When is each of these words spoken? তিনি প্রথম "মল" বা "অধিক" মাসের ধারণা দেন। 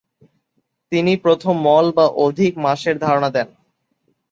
তিনি 0.91 1.13
প্রথম 1.23 1.55
"মল" 1.67 1.85
বা 1.97 2.05
"অধিক" 2.25 2.53
মাসের 2.65 2.95
ধারণা 3.05 3.29
দেন। 3.35 3.47